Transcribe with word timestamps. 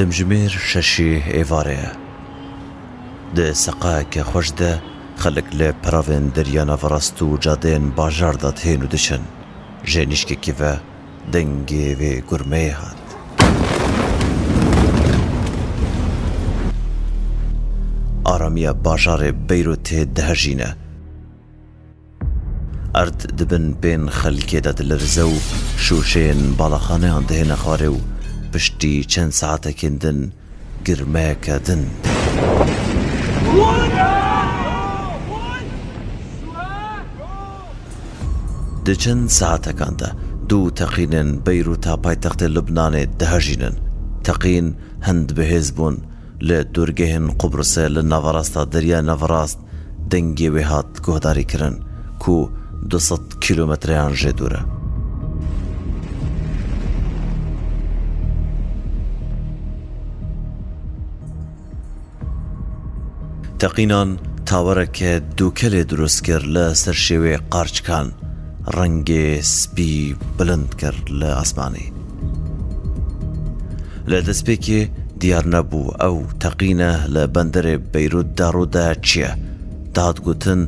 دمژمێر 0.00 0.52
شەشی 0.70 1.12
ئێوارەیە 1.36 1.90
دە 3.36 3.46
سەقاکە 3.64 4.22
خۆشدە 4.30 4.72
خەلک 5.22 5.48
لە 5.60 5.68
پراوێن 5.82 6.24
دەریانەڤڕاست 6.36 7.16
و 7.26 7.28
جادێن 7.44 7.84
باژاردات 7.98 8.58
هێن 8.66 8.80
و 8.84 8.90
دشن 8.94 9.22
ژێنیشکێکیڤە 9.92 10.72
دەنگێ 11.32 11.88
وێ 12.00 12.12
گورمەیە 12.28 12.74
هات 12.82 13.06
ئارامیە 18.28 18.72
باژارێ 18.84 19.30
بەیرۆتێ 19.48 20.00
دەهژینە 20.16 20.70
ئەرد 22.96 23.20
دبن 23.38 23.66
بێن 23.80 24.04
خەلکێدات 24.18 24.78
لەرزە 24.88 25.26
و 25.32 25.36
شوشێن 25.86 26.40
باڵەخانەیان 26.58 27.24
دەهێنە 27.30 27.56
خوارێ 27.64 27.90
و 27.94 27.98
پشتی 28.52 28.92
چەند 29.14 29.32
ساعتەکردن 29.40 30.18
گرمەیەکەدن. 30.86 31.82
دەچەند 38.86 39.24
ساعتەکاندا 39.38 40.08
دوو 40.50 40.70
تەقینن 40.80 41.30
بەیر 41.46 41.68
و 41.72 41.76
تا 41.84 41.94
پایتەختە 42.04 42.46
لەبنانێ 42.56 43.02
دەهژینن 43.20 43.76
تەقین 44.26 44.68
هەند 45.06 45.28
بەهێز 45.36 45.68
بوون 45.76 45.96
لە 46.48 46.58
دوورگەهێن 46.74 47.26
قوبرسە 47.40 47.84
لە 47.94 48.02
ناوەڕاستا 48.10 48.62
دەریا 48.72 49.00
نەڤڕاست 49.08 49.58
دەنگێ 50.10 50.48
وێ 50.54 50.62
هات 50.70 50.90
گۆداریکردن 51.06 51.74
کو 52.22 52.34
200 52.90 53.40
کیلومتریان 53.44 54.12
ژێ 54.20 54.32
دوورە. 54.38 54.62
متەقینان 63.62 64.10
تاوەڕەکە 64.50 65.12
دووکەلێ 65.38 65.82
دروست 65.92 66.20
کرد 66.26 66.46
لە 66.56 66.64
سەر 66.82 66.96
شێوێ 67.06 67.34
قارچکان 67.52 68.06
ڕەنگێ 68.76 69.26
سپی 69.58 69.94
بلند 70.38 70.70
کرد 70.80 71.04
لە 71.20 71.28
ئاسمانی 71.38 71.88
لە 74.10 74.18
دەستپێکی 74.26 74.80
دیار 75.20 75.44
نەبوو 75.54 75.94
ئەو 76.02 76.16
تەقینە 76.42 76.92
لە 77.14 77.22
بەندەرێ 77.34 77.76
بەیرود 77.92 78.28
داڕوودا 78.38 78.86
چییە 79.06 79.30
دادگوتن 79.96 80.60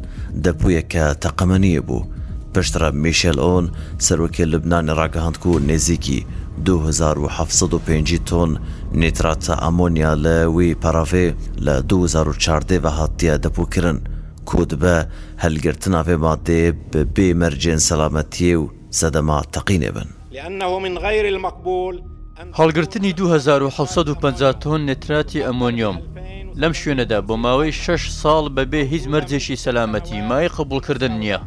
دەپویەکە 0.45 1.05
تەقەمەنیە 1.23 1.83
بوو 1.89 2.09
پشترە 2.53 2.89
میشل 3.03 3.39
ئۆن 3.47 3.65
سەرۆکی 4.05 4.45
لبنانی 4.53 4.97
ڕاگەهاند 4.99 5.37
و 5.47 5.53
نێزیکی 5.69 6.19
2750 6.69 8.21
تۆن 8.31 8.59
نیتراتە 8.95 9.55
ئەمۆنیا 9.63 10.15
لە 10.25 10.39
وی 10.57 10.75
پەراافێ 10.83 11.59
لە 11.65 11.83
2014 11.83 12.81
بە 12.83 12.87
هااتیا 12.89 13.37
دەپووکردن 13.37 14.01
کودبە 14.51 14.97
هەلگرتناوێ 15.43 16.17
مادێ 16.25 16.73
بە 16.93 17.01
بێمەرجێن 17.17 17.79
سەلامەتیە 17.89 18.57
و 18.59 18.71
سەدەما 19.01 19.39
تەقینێ 19.57 19.91
بن 19.91 20.09
هەڵگرتنی 22.59 23.13
2650 23.13 24.53
تۆن 24.63 24.81
نتراتی 24.81 25.43
ئەمۆنیۆم 25.45 25.97
لەم 26.61 26.73
شوێنەدا 26.83 27.19
بۆ 27.27 27.35
ماوەی 27.43 27.73
6 27.73 28.11
ساڵ 28.23 28.45
بەبێ 28.57 28.81
هیچ 28.93 29.05
مەرجێکی 29.13 29.57
سەلامەتی 29.65 30.23
مای 30.29 30.49
قبولکردن 30.49 31.13
نییە. 31.21 31.39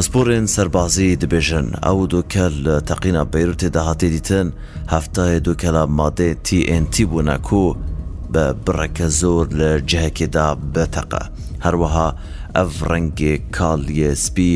پسپۆرێن 0.00 0.46
سەربازی 0.54 1.18
دەبێژن 1.22 1.66
ئەو 1.84 1.98
دووکەل 2.12 2.52
لە 2.66 2.76
تەقینە 2.88 3.22
بەیرتێ 3.32 3.68
داهاتی 3.76 4.08
دیتن 4.14 4.46
هەفتای 4.94 5.38
دووکەلا 5.46 5.84
مادێ 5.98 6.30
TNT 6.46 6.94
بوونەکو 7.10 7.64
بە 8.32 8.44
بڕەکە 8.64 9.08
زۆر 9.20 9.44
لە 9.60 9.70
جەهەکێدا 9.90 10.48
بەتەقە 10.74 11.22
هەروەها 11.64 12.08
ئەف 12.56 12.72
ڕەنگێ 12.90 13.34
کاڵیسپی 13.56 14.52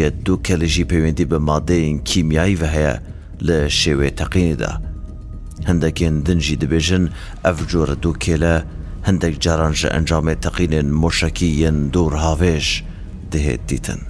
یە 0.00 0.08
دوو 0.24 0.36
کەلژی 0.46 0.88
پەیوەندی 0.90 1.28
بە 1.32 1.38
مادەین 1.48 1.96
کیمیایی 2.10 2.60
هەیە 2.74 2.94
لە 3.46 3.58
شێوێ 3.80 4.08
تەقینیدا 4.20 4.72
هەندێکێن 5.68 6.14
دنجی 6.26 6.58
دەبێژن 6.62 7.04
ئەف 7.46 7.58
جۆرە 7.70 7.96
دوو 8.02 8.14
کێلە 8.22 8.56
هەندێک 9.06 9.34
جارانژە 9.44 9.88
ئەنجامێ 9.94 10.34
تەقینێن 10.44 10.88
مۆشەکی 11.00 11.48
یەن 11.62 11.78
دوور 11.94 12.14
هاوێش 12.24 12.68
دەهێت 13.32 13.64
دیتن. 13.72 14.00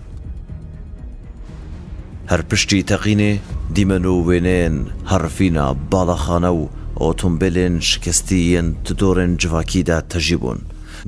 هەر 2.33 2.43
پشتی 2.43 2.83
تەقینێ 2.91 3.33
دیمەن 3.77 4.05
و 4.07 4.25
وێنێن 4.29 4.77
هەرفینە 5.13 5.67
باڵەخانە 5.91 6.51
و 6.59 6.61
ئۆتۆمبیلێن 7.03 7.75
شکستیەن 7.91 8.69
تدۆڕێن 8.85 9.33
جوواکیدا 9.41 9.99
تەژی 10.13 10.37
بوون 10.43 10.59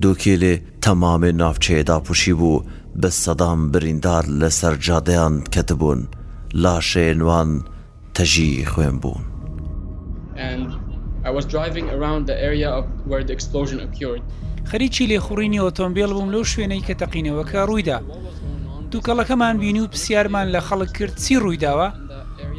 دووکێلێ 0.02 0.54
تەمامێ 0.84 1.30
ناوچەیەدا 1.40 1.96
پوشی 2.06 2.34
بوو 2.40 2.64
بە 3.02 3.08
سەدام 3.24 3.60
بریندار 3.72 4.24
لەسەر 4.40 4.74
جادەیان 4.86 5.34
کەتبوون 5.54 6.00
لاشێنوان 6.62 7.50
تەژی 8.16 8.50
خوێن 8.72 8.96
بوون. 9.02 9.24
I 11.28 11.30
was 11.38 11.44
driving 11.54 11.86
around 11.96 12.22
the 12.30 12.36
area 12.50 12.70
of 12.78 12.84
where 13.10 13.24
the 13.26 13.32
explosion 13.34 13.78
occurred. 13.86 14.22
خەریکی 14.64 15.06
لێخوڕینی 15.06 15.60
ئۆتۆمبیل 15.62 16.10
بووم 16.12 16.30
لەو 16.32 16.44
شوێنەی 16.50 16.84
کە 16.86 16.94
تەقینەوەکە 17.02 17.66
ڕوویدا 17.68 17.98
دووکەڵەکەمان 18.92 19.54
بینی 19.62 19.80
و 19.80 19.86
پرسیارمان 19.92 20.46
لە 20.54 20.60
خەڵک 20.68 20.90
کرد 20.96 21.14
چی 21.24 21.36
ڕوویداوە 21.42 21.88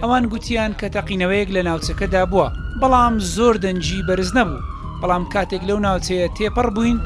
ئەوان 0.02 0.24
گوتیان 0.32 0.72
کە 0.80 0.88
تەقینەوەیەک 0.96 1.50
لە 1.56 1.62
ناوچەکەدا 1.68 2.24
بووە 2.32 2.48
بەڵام 2.82 3.16
زۆر 3.36 3.56
دەنجی 3.64 4.06
بەرز 4.08 4.32
نەبوو 4.38 4.62
بەڵام 5.02 5.24
کاتێک 5.34 5.64
لەو 5.70 5.78
ناوچەیە 5.86 6.28
تێپەڕ 6.38 6.70
بووین 6.76 6.98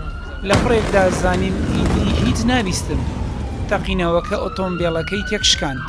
لە 0.47 0.55
پڕێکدا 0.63 1.03
زانین 1.21 1.55
ئیدی 1.73 2.07
هیچ 2.23 2.39
ناویستم 2.49 2.99
تەقینەوەکە 3.69 4.35
ئۆتۆمبیلەکەی 4.43 5.23
تێکشکاند 5.29 5.83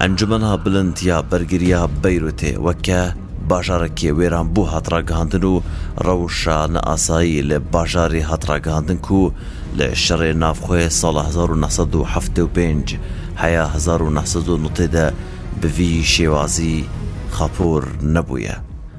ئەنجمەها 0.00 0.54
بلندیا 0.64 1.18
بەرگریا 1.30 1.82
بەیرروتێ 2.02 2.52
وەکە 2.66 3.00
باژارەکێ 3.50 4.10
وێران 4.18 4.46
بوو 4.54 4.70
هاتراگەاندن 4.74 5.44
و 5.52 5.54
ڕەوشانە 6.06 6.80
ئاسایی 6.88 7.40
لە 7.50 7.56
باژاری 7.72 8.22
هاتراگەاندن 8.30 9.00
و 9.20 9.22
لە 9.80 9.88
شەڕێ 10.04 10.32
نافخۆی 10.42 10.88
ساڵ 11.00 11.16
1970 11.28 12.92
هەیە 13.42 13.64
1990دا 13.76 15.06
بڤی 15.60 15.92
شێوازی 16.14 16.76
خاپۆر 17.36 17.82
نەبووە 18.14 18.54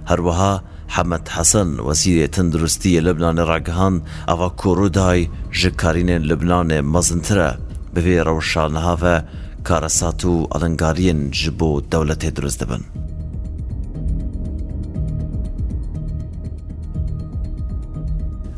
هەروەها 0.09 0.53
حەمەد 0.95 1.25
حەسەن 1.35 1.69
وەسیرێ 1.87 2.25
تەندروستیە 2.35 3.01
لەبنانە 3.07 3.43
ڕاگەهان 3.51 3.95
ئەوە 4.29 4.47
کۆڕوودای 4.61 5.21
ژکارینێن 5.59 6.23
لەبنانێ 6.29 6.79
مەزنترە 6.93 7.49
بەوێ 7.93 8.17
ڕەوشانەهاە 8.27 9.15
کارەسات 9.67 10.19
و 10.31 10.33
ئەلنگاریەن 10.53 11.19
ji 11.39 11.47
بۆ 11.59 11.69
دەولەتێ 11.91 12.29
دروست 12.37 12.59
دەبن. 12.63 12.83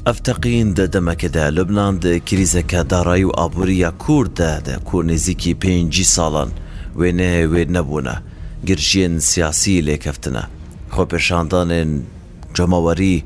ئەفتەقین 0.07 0.69
دەدەمەکەدا 0.77 1.45
لەبناند 1.57 2.03
کریزەکە 2.27 2.81
دارایی 2.91 3.27
و 3.29 3.35
ئابووری 3.39 3.75
یا 3.85 3.91
کوورددادە 4.03 4.75
کۆ 4.89 4.97
نزیکی 5.11 5.53
پێنجی 5.61 6.05
ساڵان 6.15 6.49
وێنێ 6.99 7.31
وێن 7.51 7.69
نەبوونە 7.77 8.15
گرژیان 8.67 9.15
سیاسی 9.31 9.83
لێکەفتنە 9.87 10.43
خۆپێشاندانێن 10.95 11.91
جەمەوەری 12.57 13.23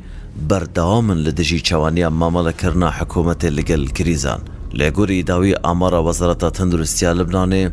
بەرداوامن 0.50 1.20
لە 1.26 1.32
دژی 1.40 1.60
چاوانیان 1.68 2.16
مامەڵەکردنا 2.22 2.90
حکوومەتێ 2.98 3.50
لەگەل 3.58 3.84
کریزان 3.98 4.42
لێگوری 4.80 5.24
داوی 5.30 5.58
ئامارە 5.66 6.00
وەزارەتە 6.08 6.50
تەندروستیا 6.58 7.12
لەبنانێ 7.20 7.64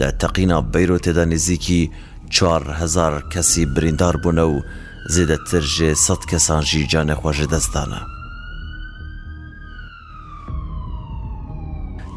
دە 0.00 0.08
تەقینا 0.20 0.58
بەیرۆ 0.72 0.96
تێدا 1.04 1.24
نزیکی 1.32 1.80
4هزار 2.56 3.14
کەسی 3.32 3.62
بریندار 3.74 4.14
بوونە 4.22 4.44
و 4.52 4.56
زیدەترژێ 5.14 5.90
سەد 6.06 6.22
کەسانژی 6.30 6.88
جانێخواژە 6.92 7.46
دەستانە. 7.54 8.02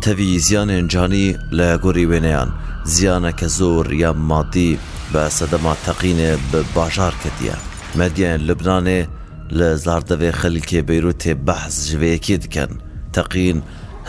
تەوی 0.03 0.39
زیانێن 0.47 0.85
جانی 0.93 1.37
لە 1.57 1.67
گۆری 1.83 2.09
وێنەیان 2.11 2.49
زیانەکە 2.95 3.47
زۆر 3.59 3.85
یان 4.03 4.17
مادی 4.29 4.71
بە 5.13 5.23
سەدەما 5.37 5.73
تەقینێ 5.85 6.31
بە 6.51 6.59
باژار 6.75 7.13
کردە 7.23 7.55
مەدیان 7.99 8.39
لبنانێ 8.49 9.01
لە 9.57 9.69
زاردەوێ 9.85 10.31
خەلکێ 10.41 10.81
بەیرروتێ 10.87 11.33
بەحز 11.47 11.75
ژوەیەکی 11.89 12.37
دکەن 12.43 12.71
تەقین 13.15 13.57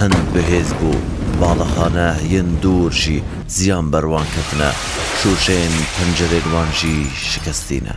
هەند 0.01 0.19
بەهێز 0.35 0.69
بوو 0.81 1.01
باڵەخانە 1.41 2.09
هەن 2.33 2.49
دوورژی 2.63 3.21
زیان 3.57 3.87
بەروان 3.93 4.27
کردنە 4.35 4.71
شوشێن 5.23 5.75
پەنجەرێنوانژی 5.95 6.99
شکستینە 7.31 7.97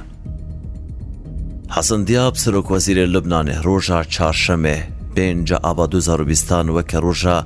حەسەن 1.75 2.01
دیاب 2.07 2.35
سەرۆک 2.43 2.67
وەزیرە 2.73 3.05
لبنانێ 3.15 3.55
ڕۆژە 3.67 3.99
چارشەمێ 4.15 4.77
پێنج 5.15 5.47
ئابا 5.63 5.85
2020 5.93 6.75
وەکە 6.75 6.99
ڕۆژە 7.07 7.37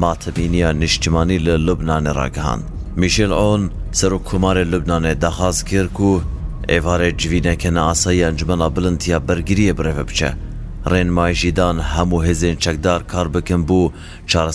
ماتبینیا 0.00 0.70
ل 0.70 1.48
لبنان 1.66 2.06
را 2.14 2.28
گهان 2.36 2.60
میشل 2.96 3.32
ئۆن 3.40 3.62
سرکومار 3.92 4.58
لبنان 4.64 5.06
دەخاز 5.14 5.58
کرد 5.70 5.90
ایوار 6.68 7.10
جوینه 7.10 7.56
که 7.56 7.70
ناسای 7.70 8.20
ئەنجمەلا 8.30 8.68
بلندیا 8.76 9.18
بچه 9.18 9.54
رین 9.54 10.04
بچە 10.04 10.28
ڕێنمایژیدان 10.92 11.78
و 12.12 12.20
هزین 12.22 12.56
چکدار 12.56 13.02
کار 13.02 13.28
بکن 13.28 13.62
بوو 13.68 13.90
چار 14.26 14.50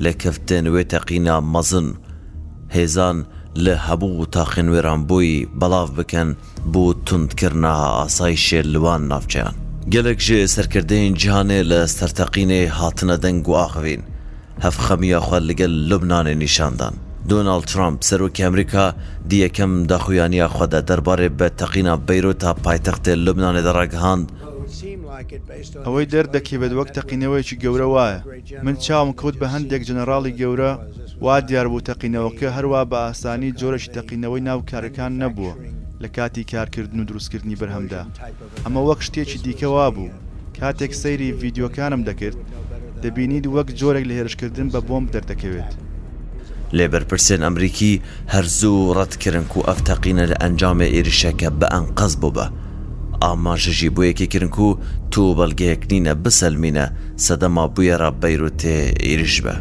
لە 0.00 0.12
کەفتێن 0.22 0.66
وێ 0.72 0.84
تەقینا 0.92 1.36
مزن 1.54 1.88
هێزان 2.74 3.24
لە 3.64 3.90
و 4.02 4.24
تاقین 4.32 4.70
بلاف 5.60 5.90
بکن 5.90 6.36
بو 6.72 6.94
تند 7.06 7.34
کرنا 7.34 7.74
ئاسای 7.98 8.36
شێلوان 8.36 9.00
ناوچیان 9.12 9.54
گەلێک 9.92 10.20
ژێ 10.26 10.38
سەرکردەین 10.54 11.12
جیهانێ 11.20 11.58
جهانه 11.70 11.86
سەرتەقینێ 11.96 12.62
هاتنە 12.78 13.16
دەنگ 13.22 13.48
و 13.48 13.54
آخوین 13.66 14.02
هەفخەمیە 14.64 15.18
خوارد 15.26 15.44
لەگەل 15.50 15.72
لوبنانێ 15.88 16.34
نیشاندان 16.44 16.94
دۆناال 17.30 17.62
ترامپ 17.72 17.98
سەرۆکی 18.08 18.44
ئەمریکا 18.46 18.86
دیەکەم 19.30 19.72
داخویانیا 19.90 20.48
خۆدا 20.56 20.80
دەربارێ 20.88 21.28
بە 21.38 21.48
تەقینە 21.60 21.94
بەیرۆ 22.08 22.32
تا 22.42 22.50
پایتەختێ 22.64 23.12
لوبنانێ 23.26 23.62
دەڕگەهاند 23.68 24.26
ئەوەی 25.86 26.06
دەردەکی 26.12 26.56
بە 26.60 26.68
وەک 26.78 26.90
تەقینەوەیکی 26.96 27.56
گەورە 27.62 27.86
وایە 27.94 28.18
من 28.64 28.76
چاوم 28.84 29.10
کەوت 29.20 29.36
بە 29.40 29.46
هەندێک 29.54 29.82
جەنەراڵی 29.88 30.36
گەورە 30.40 30.72
وا 31.24 31.36
دیار 31.48 31.66
بوو 31.70 31.86
تەقینەوەکە 31.88 32.48
هەروە 32.56 32.80
بە 32.90 32.98
ئاسانی 33.06 33.54
جۆرەشی 33.60 33.92
تەقینەوەی 33.96 34.44
ناوکارەکان 34.48 35.12
نەبووە 35.22 35.52
لە 36.02 36.08
کاتی 36.16 36.44
کارکردن 36.52 36.98
و 37.00 37.06
دروستکردنی 37.08 37.56
بەرهەمدا 37.60 38.02
ئەمە 38.64 38.80
وەک 38.88 39.00
شتێکی 39.06 39.38
دیکەوا 39.46 39.86
بوو 39.96 40.12
کاتێک 40.60 40.92
سەیری 41.02 41.30
ڤیددیوەکانم 41.40 42.02
دەکرد 42.08 42.38
دەبینید 43.06 43.44
وەک 43.54 43.68
جۆرێک 43.80 44.04
لە 44.10 44.14
هێرشکردن 44.18 44.68
بە 44.74 44.80
بۆم 44.88 45.04
دەردەکەوێت 45.14 45.70
لێبەرپرسێن 46.76 47.40
ئەمریکی 47.46 47.92
هەرزوو 48.34 48.92
ڕەتکردن 48.98 49.46
و 49.56 49.60
ئەفتەقینە 49.68 50.24
لە 50.30 50.36
ئەنجامێ 50.42 50.86
ئێریشەکە 50.94 51.48
بە 51.60 51.66
ئەن 51.74 51.86
قەز 51.98 52.14
بووبە 52.20 52.46
ئاماژەژی 53.24 53.90
بۆ 53.94 54.02
یەکێکردن 54.10 54.52
و 54.64 54.78
تۆ 55.12 55.24
بەڵگەیەک 55.38 55.82
نینە 55.90 56.12
بسەلمینە 56.24 56.86
سەدەما 57.24 57.64
بوویێرە 57.74 58.10
بەیرروتێ 58.20 58.76
ئێریش 59.08 59.36
بە. 59.44 59.54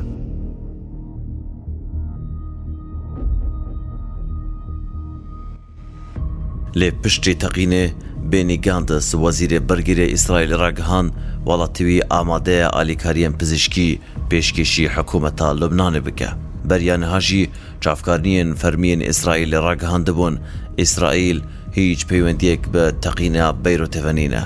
لێ 6.79 6.89
پشتی 7.01 7.35
تەقینێ 7.41 7.85
بینی 8.31 8.57
گاندس 8.65 9.07
وەزیرێ 9.23 9.59
بەرگری 9.69 10.11
ئیسرائیل 10.13 10.53
ڕگەهان 10.63 11.07
وڵاتوی 11.49 12.03
ئامادەیە 12.13 12.67
ئالیکاریەن 12.75 13.33
پزیشکی 13.39 13.99
پێشکێشی 14.29 14.87
حکوومەتا 14.95 15.49
لەبنانێ 15.61 16.01
بکە. 16.07 16.29
بەریانهاژی 16.69 17.43
چافکارنیەن 17.83 18.49
فەرمیین 18.61 19.01
ئیسرائیل 19.09 19.49
لە 19.55 19.59
ڕگەهاندبوون 19.69 20.33
ئیسرائیل 20.81 21.39
هیچ 21.77 21.99
پەیوەندیەک 22.09 22.61
بە 22.73 22.83
تەقینە 23.03 23.47
بەیرۆتەڤەنینە. 23.63 24.43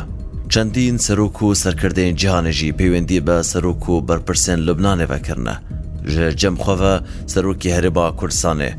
چەندین 0.54 0.96
سەرۆک 1.06 1.36
و 1.46 1.48
سەرکردین 1.64 2.12
جیهانەژی 2.22 2.76
پەیوەندی 2.80 3.20
بە 3.28 3.38
سەرۆک 3.52 3.84
و 3.92 3.96
بەرپرسێن 4.08 4.60
لەبنانێ 4.68 5.06
بەکردە. 5.12 5.56
ژێ 6.14 6.28
جەمخۆڤە 6.42 6.94
سەرۆکی 7.34 7.74
هەرێبا 7.76 8.06
کوردستانێ 8.20 8.72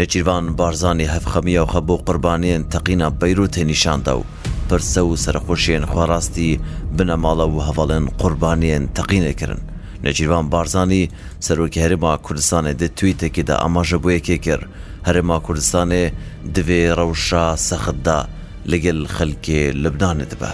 نەچیروان 0.00 0.44
بارزانانی 0.60 1.10
هەفخەمیەوخە 1.14 1.80
بۆ 1.88 1.94
قوربانێن 2.06 2.62
تەقینە 2.74 3.08
بەیروتێ 3.20 3.62
نیشاندا 3.72 4.12
و 4.18 4.22
پرسە 4.68 5.02
و 5.06 5.16
سەرخۆشیێن 5.24 5.84
خواراستی 5.90 6.60
بنەماڵە 6.96 7.46
و 7.54 7.56
هەواڵێن 7.66 8.04
قوربانیان 8.20 8.84
تەقینەکردن 8.96 9.60
نەچیروان 10.04 10.46
بارزانانی 10.52 11.10
سەرۆکی 11.46 11.82
هەرما 11.84 12.12
کوردستانێ 12.26 12.72
دە 12.80 12.86
تویتێکیدا 12.98 13.54
ئاماژە 13.62 13.98
بۆیەکێ 14.04 14.36
کرد 14.46 14.64
هەرێما 15.08 15.38
کوردستانێ 15.46 16.02
دوێ 16.54 16.82
ڕەوشە 16.98 17.44
سەختدا 17.68 18.20
لەگەل 18.70 19.00
خەلکێ 19.16 19.62
لەبدانێت 19.82 20.32
بە. 20.40 20.50